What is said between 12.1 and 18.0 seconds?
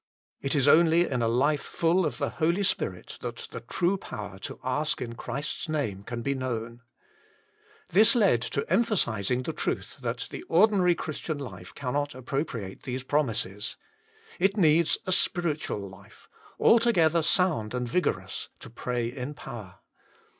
appropriate these promises. It needs a spiritual life, altogether sound and